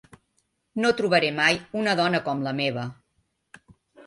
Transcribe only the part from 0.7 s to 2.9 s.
No trobaré mai una dona com la meva.